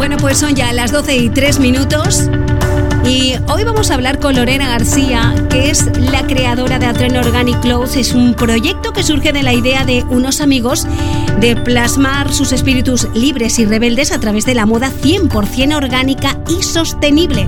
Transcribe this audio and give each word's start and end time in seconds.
Bueno, 0.00 0.16
pues 0.16 0.38
son 0.38 0.54
ya 0.54 0.72
las 0.72 0.92
12 0.92 1.14
y 1.14 1.28
3 1.28 1.60
minutos. 1.60 2.30
Y 3.04 3.34
hoy 3.52 3.64
vamos 3.64 3.90
a 3.90 3.94
hablar 3.96 4.18
con 4.18 4.34
Lorena 4.34 4.66
García, 4.66 5.34
que 5.50 5.68
es 5.68 5.90
la 5.98 6.26
creadora 6.26 6.78
de 6.78 6.86
Atren 6.86 7.18
Organic 7.18 7.60
Clothes. 7.60 7.96
Es 7.96 8.14
un 8.14 8.32
proyecto 8.32 8.94
que 8.94 9.02
surge 9.02 9.34
de 9.34 9.42
la 9.42 9.52
idea 9.52 9.84
de 9.84 10.02
unos 10.04 10.40
amigos 10.40 10.86
de 11.38 11.54
plasmar 11.54 12.32
sus 12.32 12.52
espíritus 12.52 13.08
libres 13.12 13.58
y 13.58 13.66
rebeldes 13.66 14.10
a 14.10 14.18
través 14.18 14.46
de 14.46 14.54
la 14.54 14.64
moda 14.64 14.90
100% 14.90 15.76
orgánica 15.76 16.38
y 16.48 16.62
sostenible. 16.62 17.46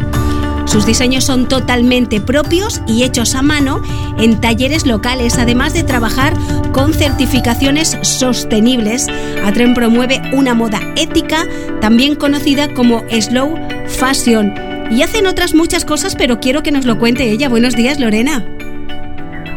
Sus 0.73 0.87
diseños 0.87 1.25
son 1.25 1.49
totalmente 1.49 2.19
propios 2.23 2.81
y 2.89 3.03
hechos 3.03 3.35
a 3.35 3.43
mano 3.43 3.83
en 4.19 4.41
talleres 4.41 4.87
locales, 4.87 5.39
además 5.39 5.75
de 5.75 5.83
trabajar 5.83 6.33
con 6.73 6.95
certificaciones 6.95 7.99
sostenibles. 8.01 9.07
Atren 9.45 9.75
promueve 9.75 10.23
una 10.33 10.55
moda 10.55 10.81
ética, 10.97 11.47
también 11.83 12.15
conocida 12.15 12.73
como 12.73 13.03
slow 13.11 13.55
fashion. 13.87 14.55
Y 14.91 15.03
hacen 15.03 15.27
otras 15.27 15.55
muchas 15.55 15.85
cosas, 15.85 16.17
pero 16.17 16.41
quiero 16.41 16.63
que 16.63 16.73
nos 16.73 16.87
lo 16.87 16.99
cuente 16.99 17.31
ella. 17.31 17.51
Buenos 17.51 17.77
días, 17.77 18.01
Lorena. 18.01 18.43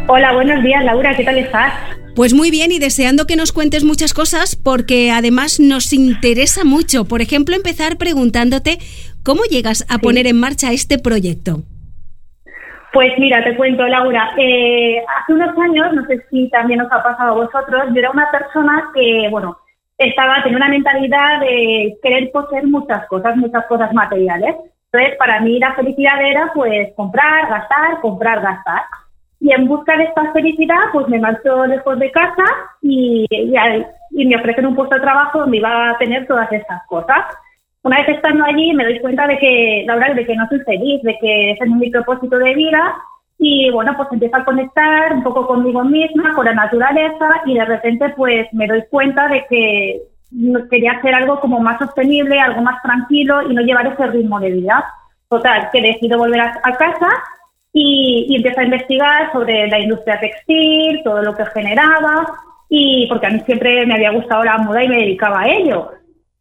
Hola, 0.09 0.34
buenos 0.34 0.62
días, 0.66 0.84
Laura. 0.84 1.16
¿Qué 1.16 1.24
tal 1.24 1.38
estás? 1.38 1.72
Pues 2.14 2.34
muy 2.34 2.52
bien 2.52 2.74
y 2.74 2.80
deseando 2.80 3.25
que 3.25 3.38
nos 3.38 3.54
cuentes 3.54 3.86
muchas 3.86 4.14
cosas 4.14 4.58
porque 4.58 5.12
además 5.12 5.62
nos 5.62 5.94
interesa 5.94 6.66
mucho. 6.66 7.06
Por 7.06 7.22
ejemplo, 7.22 7.56
empezar 7.56 7.98
preguntándote 7.98 8.80
cómo 9.25 9.44
llegas 9.50 9.86
a 9.90 9.97
poner 9.97 10.28
en 10.28 10.40
marcha 10.40 10.72
este 10.72 11.00
proyecto. 11.00 11.63
Pues 12.94 13.12
mira, 13.18 13.44
te 13.44 13.58
cuento, 13.58 13.86
Laura. 13.86 14.31
Eh, 14.38 15.03
hace 15.18 15.34
unos 15.34 15.58
años, 15.58 15.94
no 15.94 16.06
sé 16.06 16.24
si 16.30 16.50
también 16.50 16.80
os 16.80 16.91
ha 16.91 17.03
pasado 17.03 17.31
a 17.31 17.46
vosotros, 17.46 17.84
yo 17.94 18.00
era 18.00 18.12
una 18.12 18.31
persona 18.31 18.90
que, 18.94 19.28
bueno, 19.30 19.58
estaba, 19.97 20.41
tenía 20.44 20.58
una 20.58 20.69
mentalidad 20.69 21.41
de 21.41 21.97
querer 22.02 22.31
poseer 22.31 22.66
muchas 22.68 23.06
cosas, 23.08 23.36
muchas 23.36 23.66
cosas 23.66 23.91
materiales. 23.94 24.56
Entonces, 24.86 25.18
para 25.18 25.42
mí 25.42 25.59
la 25.59 25.74
felicidad 25.74 26.22
era, 26.22 26.52
pues, 26.53 26.94
comprar, 26.96 27.50
gastar, 27.50 28.00
comprar, 28.00 28.42
gastar. 28.42 28.84
Y 29.42 29.52
en 29.52 29.68
busca 29.68 29.97
de 29.97 30.06
esta 30.06 30.31
felicidad, 30.31 30.78
pues 30.94 31.09
me 31.09 31.19
marcho 31.19 31.66
lejos 31.66 32.00
de 32.00 32.12
casa 32.12 32.46
y, 32.81 33.25
y, 33.30 34.25
me 34.25 34.36
ofrecen 34.38 34.68
un 34.68 34.75
puesto 34.75 34.96
de 34.96 35.02
trabajo 35.02 35.40
donde 35.40 35.57
iba 35.57 35.90
a 35.90 35.97
tener 35.97 36.25
todas 36.28 36.50
estas 36.52 36.81
cosas. 36.88 37.25
Una 37.85 37.97
vez 37.97 38.09
estando 38.09 38.44
allí 38.44 38.73
me 38.73 38.84
doy 38.84 39.00
cuenta 39.00 39.28
de 39.28 39.38
que, 39.38 39.84
Laura, 39.85 40.12
de 40.12 40.25
que 40.25 40.35
no 40.35 40.47
soy 40.50 40.59
feliz, 40.62 41.03
de 41.03 41.16
que 41.22 41.51
ese 41.51 41.66
es 41.66 41.69
mi 41.69 41.91
propósito 41.91 42.35
de 42.40 42.56
vida 42.56 42.96
y 43.38 43.69
bueno, 43.69 43.94
pues 43.96 44.09
empiezo 44.12 44.38
a 44.38 44.44
conectar 44.44 45.13
un 45.13 45.22
poco 45.22 45.46
conmigo 45.46 45.84
misma, 45.84 46.34
con 46.34 46.45
la 46.45 46.56
naturaleza 46.56 47.44
y 47.45 47.53
de 47.53 47.63
repente 47.63 48.09
pues 48.18 48.51
me 48.53 48.66
doy 48.66 48.85
cuenta 48.90 49.28
de 49.28 49.45
que 49.47 50.01
quería 50.72 50.94
hacer 50.94 51.13
algo 51.13 51.40
como 51.40 51.59
más 51.59 51.78
sostenible, 51.78 52.40
algo 52.40 52.63
más 52.63 52.81
tranquilo 52.81 53.44
y 53.47 53.53
no 53.53 53.62
llevar 53.62 53.85
ese 53.85 54.07
ritmo 54.07 54.40
de 54.40 54.50
vida. 54.50 54.84
Total, 55.29 55.69
que 55.72 55.79
decido 55.79 56.18
volver 56.18 56.41
a 56.41 56.78
casa 56.79 57.09
y, 57.72 58.25
y 58.29 58.38
empiezo 58.38 58.62
a 58.62 58.66
investigar 58.66 59.31
sobre 59.31 59.68
la 59.68 59.79
industria 59.79 60.19
textil, 60.19 61.03
todo 61.03 61.22
lo 61.22 61.35
que 61.35 61.45
generaba, 61.45 62.25
y 62.68 63.06
porque 63.09 63.28
a 63.28 63.29
mí 63.29 63.41
siempre 63.41 63.85
me 63.85 63.94
había 63.94 64.12
gustado 64.12 64.44
la 64.44 64.57
moda 64.57 64.84
y 64.84 64.88
me 64.88 64.97
dedicaba 64.97 65.41
a 65.41 65.50
ello. 65.50 65.91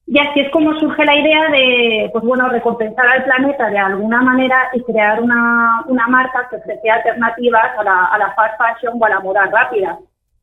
Y 0.06 0.18
así 0.18 0.40
es 0.40 0.50
como 0.50 0.78
surge 0.78 1.04
la 1.04 1.18
idea 1.18 1.48
de, 1.50 2.10
pues 2.12 2.24
bueno, 2.24 2.48
recompensar 2.50 3.06
al 3.08 3.24
planeta 3.24 3.70
de 3.70 3.78
alguna 3.78 4.20
manera 4.20 4.68
y 4.74 4.82
crear 4.82 5.22
una, 5.22 5.82
una 5.86 6.06
marca 6.08 6.46
que 6.50 6.56
ofrece 6.56 6.90
alternativas 6.90 7.78
a 7.78 7.82
la, 7.82 8.04
a 8.06 8.18
la 8.18 8.34
fast 8.34 8.54
fashion 8.58 8.98
o 9.00 9.04
a 9.04 9.08
la 9.08 9.20
moda 9.20 9.46
rápida. 9.46 9.98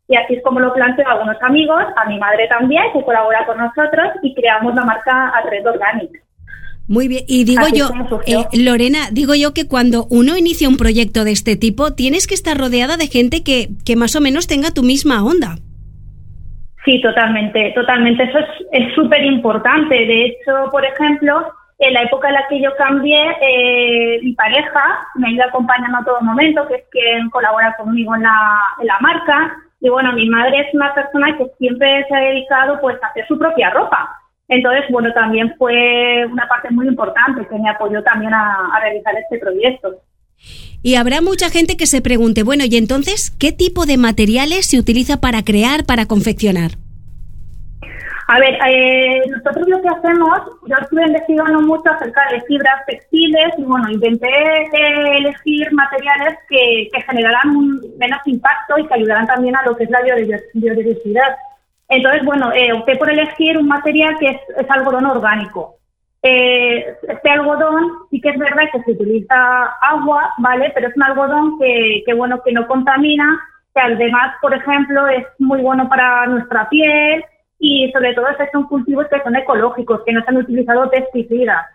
Y 0.07 0.15
así 0.15 0.33
es 0.33 0.43
como 0.43 0.59
lo 0.59 0.73
planteo 0.73 1.07
a 1.07 1.11
algunos 1.11 1.41
amigos, 1.41 1.83
a 1.95 2.05
mi 2.09 2.19
madre 2.19 2.47
también, 2.47 2.83
que 2.91 3.03
colabora 3.03 3.45
con 3.45 3.57
nosotros, 3.57 4.07
y 4.23 4.33
creamos 4.33 4.73
la 4.75 4.83
marca 4.83 5.31
Red 5.49 5.65
Organic. 5.65 6.23
Muy 6.87 7.07
bien, 7.07 7.23
y 7.27 7.45
digo 7.45 7.67
yo, 7.73 7.89
eh, 8.25 8.45
Lorena, 8.51 9.07
digo 9.11 9.35
yo 9.35 9.53
que 9.53 9.67
cuando 9.67 10.07
uno 10.09 10.35
inicia 10.35 10.67
un 10.67 10.75
proyecto 10.75 11.23
de 11.23 11.31
este 11.31 11.55
tipo, 11.55 11.93
tienes 11.93 12.27
que 12.27 12.33
estar 12.33 12.57
rodeada 12.57 12.97
de 12.97 13.07
gente 13.07 13.43
que, 13.43 13.69
que 13.85 13.95
más 13.95 14.15
o 14.17 14.21
menos 14.21 14.47
tenga 14.47 14.71
tu 14.71 14.83
misma 14.83 15.23
onda. 15.23 15.59
Sí, 16.85 17.01
totalmente, 17.01 17.71
totalmente. 17.75 18.23
Eso 18.23 18.39
es 18.71 18.93
súper 18.95 19.23
importante. 19.23 19.95
De 19.95 20.25
hecho, 20.25 20.69
por 20.71 20.83
ejemplo, 20.83 21.53
en 21.77 21.93
la 21.93 22.03
época 22.03 22.29
en 22.29 22.35
la 22.35 22.47
que 22.47 22.61
yo 22.61 22.75
cambié, 22.75 23.19
eh, 23.41 24.19
mi 24.23 24.33
pareja 24.33 25.07
me 25.15 25.27
ha 25.27 25.31
ido 25.31 25.43
acompañando 25.45 25.97
a 25.97 26.05
todo 26.05 26.21
momento, 26.21 26.67
que 26.67 26.75
es 26.75 26.83
quien 26.91 27.29
colabora 27.29 27.75
conmigo 27.77 28.15
en 28.15 28.23
la, 28.23 28.59
en 28.79 28.87
la 28.87 28.99
marca. 28.99 29.57
Y 29.79 29.89
bueno, 29.89 30.13
mi 30.13 30.29
madre 30.29 30.59
es 30.59 30.73
una 30.73 30.93
persona 30.93 31.37
que 31.37 31.47
siempre 31.57 32.05
se 32.07 32.15
ha 32.15 32.19
dedicado 32.19 32.79
pues 32.81 33.01
a 33.01 33.07
hacer 33.07 33.27
su 33.27 33.37
propia 33.37 33.71
ropa. 33.71 34.21
Entonces, 34.51 34.83
bueno, 34.91 35.13
también 35.13 35.55
fue 35.57 36.25
una 36.29 36.45
parte 36.47 36.69
muy 36.71 36.85
importante 36.87 37.47
que 37.47 37.57
me 37.57 37.69
apoyó 37.69 38.03
también 38.03 38.33
a, 38.33 38.69
realizar 38.81 39.15
este 39.15 39.39
proyecto. 39.39 39.95
Y 40.83 40.95
habrá 40.95 41.21
mucha 41.21 41.49
gente 41.49 41.77
que 41.77 41.85
se 41.85 42.01
pregunte, 42.01 42.43
bueno, 42.43 42.63
¿y 42.65 42.75
entonces 42.75 43.31
qué 43.39 43.51
tipo 43.51 43.85
de 43.85 43.97
materiales 43.97 44.65
se 44.65 44.79
utiliza 44.79 45.21
para 45.21 45.43
crear, 45.43 45.85
para 45.85 46.07
confeccionar? 46.07 46.71
A 48.27 48.39
ver, 48.39 48.57
eh, 48.65 49.21
nosotros 49.29 49.67
lo 49.67 49.81
que 49.81 49.89
hacemos, 49.89 50.39
yo 50.65 50.75
estuve 50.81 51.05
investigando 51.05 51.59
mucho 51.61 51.83
acerca 51.91 52.21
de 52.31 52.39
fibras 52.41 52.85
textiles 52.87 53.53
y 53.57 53.63
bueno, 53.63 53.91
intenté 53.91 54.29
eh, 54.29 55.17
elegir 55.17 55.71
materiales 55.73 56.37
que, 56.47 56.87
que 56.93 57.01
generaran 57.01 57.81
menos 57.99 58.19
impacto 58.25 58.77
y 58.77 58.87
que 58.87 58.93
ayudaran 58.93 59.27
también 59.27 59.55
a 59.57 59.63
lo 59.63 59.75
que 59.75 59.83
es 59.83 59.89
la 59.89 60.01
biodiversidad. 60.01 61.35
Entonces, 61.91 62.23
bueno, 62.23 62.53
eh, 62.53 62.71
opté 62.71 62.95
por 62.95 63.11
elegir 63.11 63.57
un 63.57 63.67
material 63.67 64.17
que 64.17 64.27
es, 64.27 64.69
algodón 64.69 65.07
orgánico. 65.07 65.75
Eh, 66.23 66.85
este 67.07 67.29
algodón 67.29 67.83
sí 68.11 68.21
que 68.21 68.29
es 68.29 68.37
verdad 68.37 68.63
que 68.71 68.83
se 68.83 68.91
utiliza 68.91 69.65
agua, 69.81 70.33
¿vale? 70.37 70.71
Pero 70.75 70.87
es 70.87 70.95
un 70.95 71.03
algodón 71.03 71.59
que, 71.59 72.03
que, 72.05 72.13
bueno, 72.13 72.41
que 72.43 72.51
no 72.51 72.67
contamina, 72.67 73.39
que 73.73 73.81
además, 73.81 74.35
por 74.41 74.53
ejemplo, 74.53 75.07
es 75.07 75.25
muy 75.39 75.61
bueno 75.61 75.89
para 75.89 76.27
nuestra 76.27 76.69
piel 76.69 77.23
y 77.59 77.91
sobre 77.91 78.13
todo 78.13 78.25
son 78.51 78.67
cultivos 78.67 79.07
que 79.09 79.21
son 79.23 79.35
ecológicos, 79.35 80.01
que 80.05 80.13
no 80.13 80.23
se 80.23 80.29
han 80.29 80.37
utilizado 80.37 80.89
pesticidas. 80.89 81.65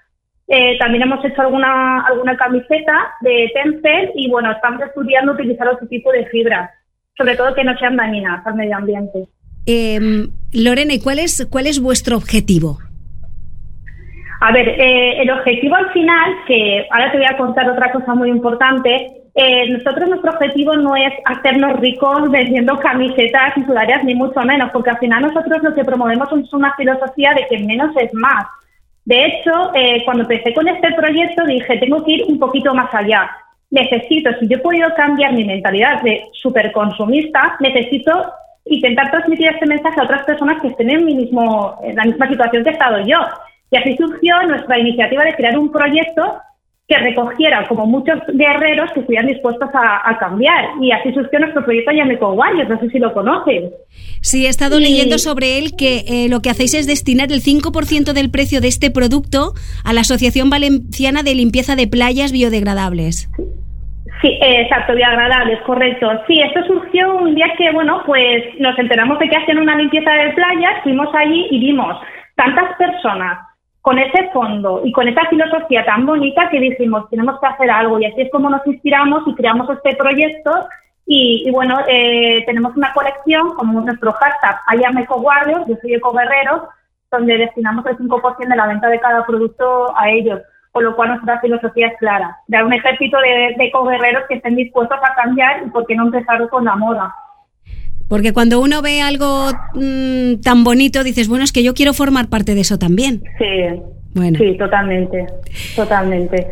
Eh, 0.49 0.78
también 0.78 1.02
hemos 1.02 1.25
hecho 1.25 1.42
alguna, 1.42 2.06
alguna 2.06 2.37
camiseta 2.37 3.14
de 3.20 3.50
Tencel 3.52 4.12
y 4.14 4.31
bueno, 4.31 4.52
estamos 4.52 4.81
estudiando 4.82 5.32
utilizar 5.32 5.66
otro 5.66 5.88
tipo 5.88 6.12
de 6.12 6.26
fibras, 6.26 6.70
sobre 7.16 7.37
todo 7.37 7.54
que 7.54 7.64
no 7.64 7.76
sean 7.78 7.96
dañinas 7.96 8.46
al 8.46 8.54
medio 8.54 8.76
ambiente. 8.76 9.26
Eh, 9.66 10.28
Lorena, 10.52 10.94
¿y 10.94 11.00
cuál 11.00 11.19
es, 11.19 11.46
cuál 11.50 11.66
es 11.66 11.81
vuestro 11.81 12.16
objetivo? 12.16 12.78
A 14.40 14.52
ver, 14.52 14.68
eh, 14.68 15.22
el 15.22 15.30
objetivo 15.30 15.76
al 15.76 15.90
final, 15.92 16.36
que 16.46 16.86
ahora 16.90 17.10
te 17.10 17.18
voy 17.18 17.26
a 17.26 17.36
contar 17.36 17.70
otra 17.70 17.90
cosa 17.90 18.14
muy 18.14 18.28
importante, 18.28 19.22
eh, 19.34 19.68
nosotros 19.68 20.08
nuestro 20.08 20.32
objetivo 20.32 20.74
no 20.76 20.96
es 20.96 21.12
hacernos 21.24 21.78
ricos 21.80 22.30
vendiendo 22.30 22.78
camisetas 22.80 23.56
y 23.56 23.64
sudarias, 23.64 24.04
ni 24.04 24.14
mucho 24.14 24.40
menos, 24.42 24.70
porque 24.72 24.90
al 24.90 24.98
final 24.98 25.22
nosotros 25.22 25.62
lo 25.62 25.74
que 25.74 25.84
promovemos 25.84 26.28
es 26.32 26.52
una 26.52 26.74
filosofía 26.74 27.34
de 27.34 27.46
que 27.48 27.62
menos 27.64 27.94
es 27.96 28.12
más. 28.14 28.46
De 29.04 29.24
hecho, 29.24 29.74
eh, 29.74 30.02
cuando 30.04 30.24
empecé 30.24 30.52
con 30.52 30.66
este 30.68 30.92
proyecto 30.92 31.44
dije, 31.44 31.78
tengo 31.78 32.04
que 32.04 32.12
ir 32.12 32.24
un 32.26 32.38
poquito 32.38 32.74
más 32.74 32.92
allá. 32.92 33.30
Necesito, 33.70 34.30
si 34.40 34.48
yo 34.48 34.56
he 34.56 34.60
podido 34.60 34.88
cambiar 34.96 35.32
mi 35.32 35.44
mentalidad 35.44 36.02
de 36.02 36.24
superconsumista, 36.32 37.56
necesito 37.60 38.32
intentar 38.64 39.10
transmitir 39.10 39.48
este 39.48 39.66
mensaje 39.66 40.00
a 40.00 40.04
otras 40.04 40.24
personas 40.24 40.60
que 40.60 40.68
estén 40.68 40.90
en, 40.90 41.04
mi 41.04 41.14
mismo, 41.14 41.78
en 41.84 41.94
la 41.94 42.04
misma 42.04 42.28
situación 42.28 42.64
que 42.64 42.70
he 42.70 42.72
estado 42.72 42.98
yo. 43.06 43.18
Y 43.70 43.76
así 43.76 43.96
surgió 43.96 44.42
nuestra 44.46 44.78
iniciativa 44.78 45.24
de 45.24 45.34
crear 45.34 45.58
un 45.58 45.72
proyecto 45.72 46.40
que 46.88 46.96
recogiera 46.98 47.66
como 47.66 47.84
muchos 47.84 48.20
guerreros 48.32 48.92
que 48.92 49.00
estuvieran 49.00 49.26
dispuestos 49.26 49.68
a, 49.74 50.16
cambiar. 50.20 50.66
Y 50.80 50.92
así 50.92 51.12
surgió 51.12 51.40
nuestro 51.40 51.64
proyecto 51.64 51.90
Yameco 51.90 52.32
Warriors, 52.32 52.68
no 52.68 52.78
sé 52.78 52.90
si 52.90 52.98
lo 53.00 53.12
conocen. 53.12 53.70
Sí, 54.20 54.46
he 54.46 54.48
estado 54.48 54.78
leyendo 54.78 55.18
sobre 55.18 55.58
él 55.58 55.72
que 55.76 56.04
eh, 56.06 56.28
lo 56.28 56.40
que 56.40 56.50
hacéis 56.50 56.74
es 56.74 56.86
destinar 56.86 57.32
el 57.32 57.42
5% 57.42 58.12
del 58.12 58.30
precio 58.30 58.60
de 58.60 58.68
este 58.68 58.92
producto 58.92 59.54
a 59.84 59.92
la 59.92 60.02
Asociación 60.02 60.48
Valenciana 60.48 61.24
de 61.24 61.34
Limpieza 61.34 61.74
de 61.74 61.88
Playas 61.88 62.30
Biodegradables. 62.30 63.28
Sí, 64.22 64.38
exacto, 64.40 64.94
biodegradables, 64.94 65.60
correcto. 65.62 66.08
Sí, 66.26 66.40
esto 66.40 66.64
surgió 66.66 67.16
un 67.16 67.34
día 67.34 67.46
que, 67.58 67.70
bueno, 67.72 68.02
pues 68.06 68.44
nos 68.60 68.78
enteramos 68.78 69.18
de 69.18 69.28
que 69.28 69.36
hacían 69.36 69.58
una 69.58 69.76
limpieza 69.76 70.10
de 70.10 70.32
playas, 70.32 70.82
fuimos 70.84 71.08
allí 71.14 71.48
y 71.50 71.58
vimos 71.58 71.96
tantas 72.36 72.76
personas 72.76 73.38
con 73.86 74.00
ese 74.00 74.30
fondo 74.32 74.80
y 74.84 74.90
con 74.90 75.06
esa 75.06 75.24
filosofía 75.30 75.84
tan 75.84 76.06
bonita 76.06 76.48
que 76.50 76.58
dijimos, 76.58 77.08
tenemos 77.08 77.38
que 77.38 77.46
hacer 77.46 77.70
algo. 77.70 78.00
Y 78.00 78.06
así 78.06 78.22
es 78.22 78.32
como 78.32 78.50
nos 78.50 78.66
inspiramos 78.66 79.22
y 79.28 79.34
creamos 79.36 79.70
este 79.70 79.94
proyecto. 79.94 80.50
Y, 81.06 81.48
bueno, 81.52 81.78
eh, 81.86 82.42
tenemos 82.46 82.76
una 82.76 82.92
colección, 82.92 83.54
como 83.54 83.80
nuestro 83.82 84.12
hashtag, 84.14 84.56
I 84.74 84.84
am 84.84 84.98
Eco 84.98 85.22
yo 85.68 85.76
soy 85.80 85.94
Eco 85.94 86.12
Guerrero, 86.12 86.68
donde 87.12 87.38
destinamos 87.38 87.86
el 87.86 87.96
5% 87.96 88.48
de 88.48 88.56
la 88.56 88.66
venta 88.66 88.88
de 88.88 88.98
cada 88.98 89.24
producto 89.24 89.96
a 89.96 90.10
ellos. 90.10 90.40
Con 90.72 90.82
lo 90.82 90.96
cual 90.96 91.10
nuestra 91.10 91.38
filosofía 91.38 91.86
es 91.86 91.98
clara, 91.98 92.36
dar 92.48 92.64
un 92.64 92.72
ejército 92.72 93.18
de, 93.18 93.54
de 93.56 93.72
que 94.28 94.34
estén 94.34 94.56
dispuestos 94.56 94.98
a 95.00 95.14
cambiar 95.14 95.62
y 95.64 95.70
por 95.70 95.86
qué 95.86 95.94
no 95.94 96.06
empezar 96.06 96.48
con 96.48 96.64
la 96.64 96.74
moda. 96.74 97.14
Porque 98.08 98.32
cuando 98.32 98.60
uno 98.60 98.82
ve 98.82 99.02
algo 99.02 99.50
mm, 99.74 100.40
tan 100.42 100.62
bonito, 100.64 101.02
dices, 101.02 101.28
bueno, 101.28 101.44
es 101.44 101.52
que 101.52 101.62
yo 101.64 101.74
quiero 101.74 101.92
formar 101.92 102.28
parte 102.28 102.54
de 102.54 102.60
eso 102.60 102.78
también. 102.78 103.22
Sí, 103.38 103.80
bueno. 104.14 104.38
sí, 104.38 104.56
totalmente, 104.56 105.26
totalmente. 105.74 106.46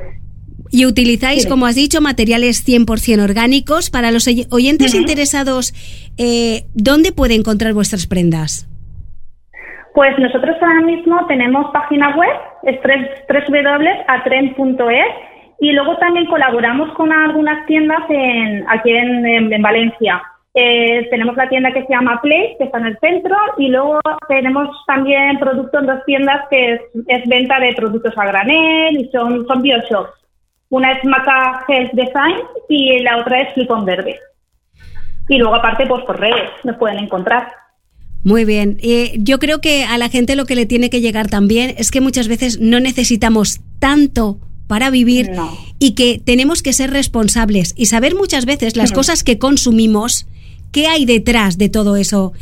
Y 0.71 0.87
utilizáis, 0.87 1.47
como 1.47 1.67
has 1.67 1.77
dicho, 1.77 2.01
materiales 2.01 2.67
100% 2.67 3.23
orgánicos. 3.23 3.91
Para 3.91 4.11
los 4.11 4.27
oyentes 4.51 4.95
interesados, 4.95 5.73
eh, 6.19 6.65
¿dónde 6.75 7.13
puede 7.13 7.35
encontrar 7.37 7.75
vuestras 7.75 8.09
prendas? 8.09 8.69
Pues 9.95 10.19
nosotros 10.19 10.57
ahora 10.61 10.81
mismo 10.81 11.25
tenemos 11.29 11.71
página 11.73 12.17
web, 12.17 12.37
es 12.65 12.81
www.atren.es 13.29 15.07
y 15.61 15.71
luego 15.71 15.97
también 15.99 16.27
colaboramos 16.27 16.93
con 16.95 17.13
algunas 17.13 17.65
tiendas 17.67 18.03
en, 18.09 18.65
aquí 18.69 18.91
en 18.91 19.63
Valencia. 19.63 20.21
Eh, 20.57 21.09
tenemos 21.11 21.37
la 21.37 21.49
tienda 21.49 21.73
que 21.73 21.83
se 21.83 21.93
llama 21.93 22.21
Play, 22.23 22.55
que 22.59 22.65
está 22.65 22.79
en 22.79 22.87
el 22.87 22.99
centro, 23.01 23.37
y 23.59 23.69
luego 23.69 23.99
tenemos 24.29 24.69
también 24.87 25.37
productos 25.41 25.81
en 25.81 25.87
dos 25.89 26.05
tiendas 26.07 26.47
que 26.49 26.75
es, 27.09 27.29
venta 27.29 27.59
de 27.59 27.75
productos 27.75 28.17
a 28.17 28.25
granel 28.25 29.01
y 29.01 29.11
son, 29.11 29.45
son 29.49 29.63
bioshops. 29.63 30.13
Una 30.71 30.93
es 30.93 31.05
Maca 31.05 31.65
Health 31.69 31.93
Design 31.93 32.37
y 32.69 33.01
la 33.01 33.19
otra 33.19 33.43
es 33.43 33.55
Flipon 33.55 33.85
Verde. 33.85 34.19
Y 35.29 35.39
luego 35.39 35.57
aparte, 35.57 35.87
pues 35.87 36.05
por 36.05 36.21
redes 36.21 36.51
nos 36.63 36.77
pueden 36.77 36.99
encontrar. 36.99 37.49
Muy 38.23 38.45
bien. 38.45 38.79
Eh, 38.83 39.13
yo 39.19 39.39
creo 39.39 39.61
que 39.61 39.85
a 39.85 39.99
la 39.99 40.09
gente 40.09 40.37
lo 40.37 40.47
que 40.47 40.55
le 40.55 40.67
tiene 40.67 40.89
que 40.89 41.01
llegar 41.01 41.29
también 41.29 41.75
es 41.79 41.91
que 41.91 42.01
muchas 42.01 42.29
veces 42.29 42.61
no 42.61 42.81
necesitamos 42.81 43.61
tanto 43.81 44.39
para 44.67 44.91
vivir 44.91 45.31
y 45.79 45.95
que 45.95 46.21
tenemos 46.25 46.63
que 46.63 46.73
ser 46.73 46.91
responsables 46.91 47.75
y 47.77 47.87
saber 47.87 48.15
muchas 48.15 48.47
veces 48.47 48.77
las 48.77 48.93
cosas 48.93 49.23
que 49.23 49.39
consumimos 49.39 50.27
¿Qué 50.75 50.89
hay 50.89 51.05
detrás 51.05 51.57
de 51.57 51.69
todo 51.69 51.95
eso 51.95 52.33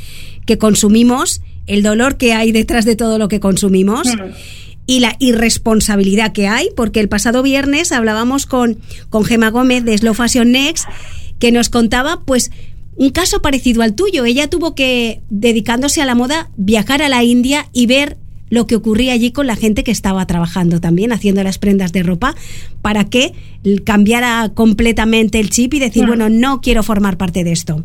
que 0.47 0.57
consumimos? 0.57 1.43
El 1.67 1.83
dolor 1.83 2.17
que 2.17 2.33
hay 2.33 2.51
detrás 2.51 2.87
de 2.87 2.97
todo 2.97 3.19
lo 3.19 3.29
que 3.29 3.41
consumimos. 3.41 4.09
Y 4.87 5.01
la 5.01 5.17
irresponsabilidad 5.19 6.33
que 6.33 6.49
hay, 6.49 6.71
porque 6.75 7.01
el 7.01 7.11
pasado 7.11 7.43
viernes 7.43 7.93
hablábamos 7.93 8.47
con, 8.47 8.79
con 9.11 9.25
Gema 9.25 9.51
Gómez 9.51 9.85
de 9.85 9.99
Slow 9.99 10.15
Fashion 10.15 10.51
Next, 10.51 10.87
que 11.39 11.53
nos 11.53 11.69
contaba, 11.69 12.23
pues, 12.25 12.51
un 12.97 13.11
caso 13.11 13.43
parecido 13.43 13.83
al 13.83 13.95
tuyo. 13.95 14.25
Ella 14.25 14.49
tuvo 14.49 14.75
que, 14.75 15.21
dedicándose 15.29 16.01
a 16.01 16.07
la 16.07 16.15
moda, 16.15 16.49
viajar 16.57 17.03
a 17.03 17.11
la 17.11 17.23
India 17.25 17.69
y 17.75 17.85
ver 17.85 18.17
lo 18.49 18.67
que 18.67 18.77
ocurría 18.77 19.13
allí 19.13 19.31
con 19.31 19.47
la 19.47 19.57
gente 19.57 19.85
que 19.85 19.91
estaba 19.91 20.27
trabajando 20.27 20.81
también, 20.81 21.13
haciendo 21.13 21.45
las 21.45 21.59
prendas 21.59 21.93
de 21.93 22.03
ropa, 22.03 22.35
para 22.81 23.05
que 23.05 23.35
cambiara 23.85 24.53
completamente 24.55 25.39
el 25.39 25.51
chip 25.51 25.75
y 25.75 25.81
decir, 25.81 26.07
bueno, 26.07 26.31
no 26.31 26.63
quiero 26.63 26.83
formar 26.83 27.19
parte 27.19 27.45
de 27.45 27.53
esto. 27.53 27.85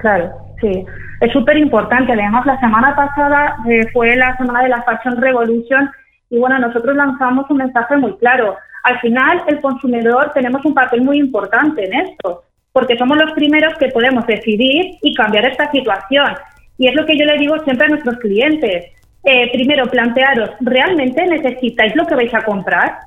Claro, 0.00 0.32
sí. 0.60 0.84
Es 1.20 1.32
súper 1.32 1.58
importante. 1.58 2.12
Además, 2.12 2.46
la 2.46 2.58
semana 2.60 2.96
pasada 2.96 3.56
eh, 3.68 3.86
fue 3.92 4.16
la 4.16 4.36
semana 4.36 4.62
de 4.62 4.70
la 4.70 4.82
Fashion 4.82 5.20
Revolution 5.20 5.90
y 6.30 6.38
bueno, 6.38 6.58
nosotros 6.58 6.96
lanzamos 6.96 7.50
un 7.50 7.58
mensaje 7.58 7.96
muy 7.96 8.16
claro. 8.16 8.56
Al 8.84 8.98
final, 9.00 9.42
el 9.48 9.60
consumidor 9.60 10.32
tenemos 10.32 10.64
un 10.64 10.72
papel 10.72 11.02
muy 11.02 11.18
importante 11.18 11.84
en 11.84 11.94
esto, 12.06 12.44
porque 12.72 12.96
somos 12.96 13.18
los 13.18 13.32
primeros 13.32 13.74
que 13.74 13.88
podemos 13.88 14.26
decidir 14.26 14.96
y 15.02 15.14
cambiar 15.14 15.44
esta 15.44 15.70
situación. 15.70 16.34
Y 16.78 16.88
es 16.88 16.94
lo 16.94 17.04
que 17.04 17.18
yo 17.18 17.26
le 17.26 17.36
digo 17.36 17.58
siempre 17.58 17.86
a 17.86 17.90
nuestros 17.90 18.16
clientes. 18.18 18.86
Eh, 19.24 19.52
primero, 19.52 19.86
plantearos, 19.86 20.50
¿realmente 20.60 21.26
necesitáis 21.26 21.94
lo 21.94 22.06
que 22.06 22.14
vais 22.14 22.32
a 22.32 22.42
comprar? 22.42 23.00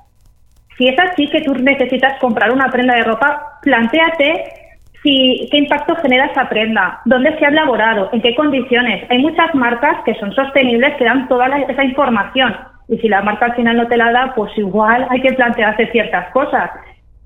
Si 0.78 0.88
es 0.88 1.00
así 1.00 1.28
que 1.28 1.42
tú 1.42 1.56
necesitas 1.56 2.20
comprar 2.20 2.52
una 2.52 2.70
prenda 2.70 2.96
de 2.96 3.04
ropa, 3.04 3.60
planteate 3.64 4.63
si, 5.04 5.48
qué 5.52 5.58
impacto 5.58 5.96
genera 5.98 6.28
esa 6.28 6.50
prenda, 6.50 7.02
dónde 7.06 7.38
se 7.38 7.46
ha 7.46 7.50
elaborado, 7.50 8.10
en 8.14 8.22
qué 8.22 8.34
condiciones. 8.36 9.06
Hay 9.12 9.20
muchas 9.20 9.54
marcas 9.54 9.98
que 10.06 10.16
son 10.16 10.34
sostenibles 10.34 10.96
que 10.98 11.06
dan 11.06 11.28
toda 11.28 11.48
esa 11.48 11.84
información 11.84 12.56
y 12.88 12.98
si 12.98 13.08
la 13.08 13.22
marca 13.22 13.46
al 13.46 13.56
final 13.56 13.78
no 13.78 13.88
te 13.88 13.98
la 13.98 14.12
da, 14.12 14.34
pues 14.36 14.52
igual 14.58 15.08
hay 15.10 15.22
que 15.22 15.34
plantearse 15.34 15.88
ciertas 15.88 16.32
cosas. 16.32 16.72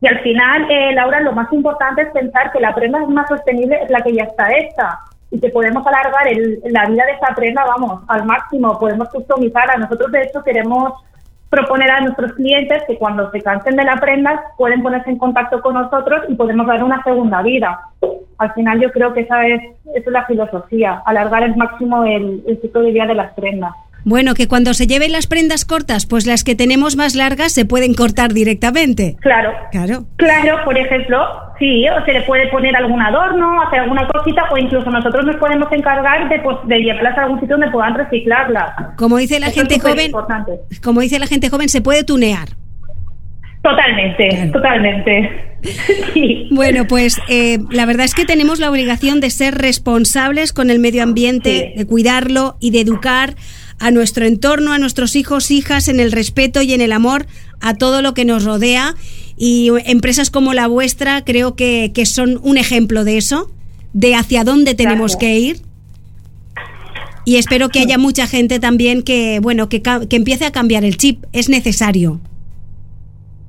Y 0.01 0.07
al 0.07 0.19
final, 0.19 0.67
eh, 0.69 0.93
Laura, 0.93 1.21
lo 1.21 1.33
más 1.33 1.51
importante 1.51 2.03
es 2.03 2.09
pensar 2.09 2.51
que 2.51 2.59
la 2.59 2.73
prenda 2.73 2.99
más 3.07 3.27
sostenible 3.27 3.79
es 3.81 3.89
la 3.89 4.01
que 4.01 4.13
ya 4.13 4.23
está 4.23 4.47
hecha 4.55 4.99
y 5.31 5.39
que 5.39 5.49
podemos 5.49 5.85
alargar 5.85 6.27
el, 6.27 6.61
la 6.65 6.85
vida 6.85 7.03
de 7.05 7.13
esa 7.13 7.35
prenda, 7.35 7.65
vamos, 7.65 8.01
al 8.07 8.25
máximo, 8.25 8.79
podemos 8.79 9.09
customizarla. 9.09 9.77
Nosotros, 9.77 10.11
de 10.11 10.21
hecho, 10.21 10.43
queremos 10.43 10.93
proponer 11.49 11.89
a 11.91 12.01
nuestros 12.01 12.33
clientes 12.33 12.83
que 12.87 12.97
cuando 12.97 13.31
se 13.31 13.41
cansen 13.41 13.75
de 13.75 13.85
la 13.85 13.97
prenda 13.97 14.41
pueden 14.57 14.83
ponerse 14.83 15.09
en 15.09 15.17
contacto 15.17 15.61
con 15.61 15.75
nosotros 15.75 16.23
y 16.27 16.35
podemos 16.35 16.67
dar 16.67 16.83
una 16.83 17.01
segunda 17.03 17.41
vida. 17.41 17.79
Al 18.37 18.53
final 18.53 18.79
yo 18.79 18.91
creo 18.91 19.13
que 19.13 19.21
esa 19.21 19.47
es, 19.47 19.61
esa 19.95 20.05
es 20.05 20.07
la 20.07 20.25
filosofía, 20.25 21.01
alargar 21.05 21.43
al 21.43 21.55
máximo 21.55 22.03
el, 22.03 22.43
el 22.47 22.61
ciclo 22.61 22.81
de 22.81 22.91
vida 22.91 23.05
de 23.07 23.15
las 23.15 23.33
prendas. 23.33 23.73
Bueno, 24.07 24.35
que 24.35 24.47
cuando 24.47 24.73
se 24.73 24.87
lleven 24.87 25.11
las 25.11 25.27
prendas 25.27 25.65
cortas, 25.65 26.05
pues 26.05 26.25
las 26.25 26.45
que 26.45 26.55
tenemos 26.55 26.95
más 26.95 27.13
largas 27.13 27.51
se 27.51 27.65
pueden 27.65 27.93
cortar 27.93 28.33
directamente. 28.33 29.17
Claro. 29.19 29.51
Claro. 29.69 30.05
Claro, 30.15 30.63
por 30.63 30.77
ejemplo, 30.77 31.17
sí, 31.59 31.83
o 31.89 32.05
se 32.05 32.13
le 32.13 32.21
puede 32.21 32.47
poner 32.47 32.73
algún 32.77 33.01
adorno, 33.01 33.61
hacer 33.63 33.81
alguna 33.81 34.07
cosita, 34.07 34.43
o 34.49 34.57
incluso 34.57 34.89
nosotros 34.89 35.25
nos 35.25 35.35
podemos 35.35 35.69
encargar 35.73 36.29
de, 36.29 36.39
pues, 36.39 36.55
de 36.67 36.77
llevarlas 36.77 37.17
a 37.17 37.23
algún 37.23 37.41
sitio 37.41 37.57
donde 37.57 37.69
puedan 37.69 37.95
reciclarlas. 37.95 38.95
Como 38.95 39.17
dice 39.17 39.41
la 39.41 39.51
gente 39.51 39.77
joven, 39.77 40.13
como 40.81 41.01
dice 41.01 41.19
la 41.19 41.27
gente 41.27 41.49
joven, 41.49 41.67
se 41.67 41.81
puede 41.81 42.05
tunear. 42.05 42.47
Totalmente, 43.61 44.49
totalmente. 44.53 45.43
Bueno, 46.51 46.85
pues 46.87 47.19
eh, 47.27 47.57
la 47.71 47.85
verdad 47.85 48.05
es 48.05 48.13
que 48.13 48.25
tenemos 48.25 48.59
la 48.59 48.69
obligación 48.69 49.19
de 49.19 49.31
ser 49.31 49.55
responsables 49.55 50.53
con 50.53 50.69
el 50.69 50.79
medio 50.79 51.03
ambiente, 51.03 51.73
de 51.75 51.85
cuidarlo 51.85 52.57
y 52.59 52.71
de 52.71 52.81
educar 52.81 53.35
a 53.79 53.91
nuestro 53.91 54.25
entorno, 54.25 54.73
a 54.73 54.79
nuestros 54.79 55.15
hijos, 55.15 55.51
hijas, 55.51 55.87
en 55.87 55.99
el 55.99 56.11
respeto 56.11 56.61
y 56.61 56.73
en 56.73 56.81
el 56.81 56.91
amor 56.91 57.25
a 57.61 57.75
todo 57.75 58.01
lo 58.01 58.13
que 58.13 58.25
nos 58.25 58.43
rodea. 58.43 58.95
Y 59.37 59.69
empresas 59.85 60.29
como 60.29 60.53
la 60.53 60.67
vuestra 60.67 61.23
creo 61.23 61.55
que, 61.55 61.91
son 62.05 62.39
un 62.43 62.57
ejemplo 62.57 63.03
de 63.03 63.17
eso, 63.17 63.51
de 63.93 64.15
hacia 64.15 64.43
dónde 64.43 64.73
tenemos 64.73 65.15
que 65.15 65.37
ir. 65.37 65.61
Y 67.25 67.35
espero 67.35 67.69
que 67.69 67.79
haya 67.79 67.97
mucha 67.97 68.25
gente 68.25 68.59
también 68.59 69.03
que, 69.03 69.39
bueno, 69.41 69.67
que, 69.67 69.81
que 69.81 70.15
empiece 70.15 70.45
a 70.45 70.51
cambiar 70.51 70.85
el 70.85 70.97
chip. 70.97 71.25
Es 71.33 71.49
necesario. 71.49 72.21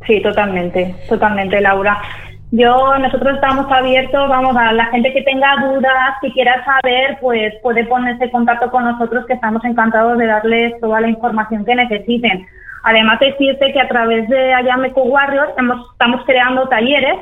Sí, 0.06 0.20
totalmente, 0.22 0.94
totalmente, 1.08 1.60
Laura. 1.60 2.00
Yo, 2.50 2.96
nosotros 2.98 3.34
estamos 3.34 3.70
abiertos, 3.70 4.26
vamos, 4.26 4.56
a 4.56 4.72
la 4.72 4.86
gente 4.86 5.12
que 5.12 5.20
tenga 5.22 5.54
dudas, 5.60 6.16
que 6.22 6.32
quiera 6.32 6.64
saber, 6.64 7.18
pues 7.20 7.54
puede 7.62 7.84
ponerse 7.84 8.24
en 8.24 8.30
contacto 8.30 8.70
con 8.70 8.84
nosotros, 8.84 9.26
que 9.26 9.34
estamos 9.34 9.62
encantados 9.66 10.16
de 10.16 10.26
darles 10.26 10.80
toda 10.80 11.00
la 11.02 11.08
información 11.08 11.66
que 11.66 11.74
necesiten. 11.74 12.46
Además, 12.84 13.20
decirte 13.20 13.70
que 13.72 13.80
a 13.80 13.88
través 13.88 14.26
de 14.30 14.54
Ayameco 14.54 15.02
Warrior 15.02 15.54
hemos, 15.58 15.92
estamos 15.92 16.24
creando 16.24 16.66
talleres 16.68 17.18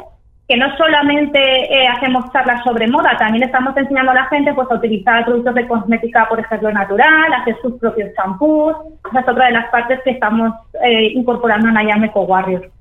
que 0.47 0.57
no 0.57 0.67
solamente 0.77 1.41
eh, 1.41 1.89
hacemos 1.89 2.31
charlas 2.33 2.63
sobre 2.63 2.87
moda, 2.87 3.17
también 3.19 3.43
estamos 3.43 3.77
enseñando 3.77 4.13
a 4.13 4.15
la 4.15 4.27
gente 4.27 4.55
pues, 4.55 4.71
a 4.71 4.75
utilizar 4.75 5.25
productos 5.25 5.57
de 5.57 5.67
cosmética, 5.67 6.29
por 6.29 6.39
ejemplo, 6.39 6.71
natural, 6.71 7.33
hacer 7.33 7.57
sus 7.63 7.75
propios 7.81 8.15
champús. 8.15 8.77
Esa 9.11 9.21
es 9.21 9.29
otra 9.29 9.47
de 9.47 9.53
las 9.53 9.69
partes 9.71 10.01
que 10.05 10.11
estamos 10.11 10.53
eh, 10.85 11.11
incorporando 11.15 11.69
en 11.69 11.79
Ayameco 11.79 12.21
Warrior. 12.23 12.76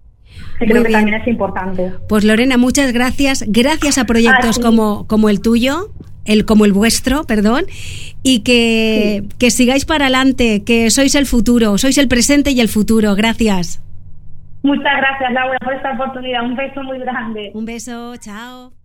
Que 0.60 0.65
creo 0.65 0.84
que 0.84 0.91
también 0.91 1.22
es 1.22 1.27
importante. 1.27 1.94
Pues 2.08 2.24
Lorena, 2.24 2.58
muchas 2.58 2.94
gracias. 2.94 3.44
Gracias 3.48 3.98
a 3.98 4.05
proyectos 4.05 4.60
como, 4.60 5.08
como 5.08 5.29
el 5.29 5.41
tuyo, 5.41 5.89
el, 6.25 6.46
como 6.46 6.65
el 6.65 6.74
vuestro, 6.74 7.24
perdón, 7.25 7.65
y 8.24 8.39
que, 8.41 9.24
que 9.38 9.51
sigáis 9.51 9.86
para 9.86 10.05
adelante, 10.05 10.63
que 10.65 10.89
sois 10.89 11.15
el 11.15 11.25
futuro, 11.25 11.77
sois 11.77 11.98
el 11.98 12.08
presente 12.08 12.51
y 12.51 12.62
el 12.62 12.70
futuro. 12.70 13.15
Gracias. 13.15 13.82
Muchas 14.63 14.98
gracias, 14.98 15.32
Laura, 15.32 15.58
por 15.63 15.74
esta 15.74 15.94
oportunidad. 15.94 16.44
Un 16.44 16.55
beso 16.55 16.84
muy 16.84 17.00
grande. 17.00 17.51
Un 17.53 17.65
beso, 17.65 18.15
chao. 18.17 18.84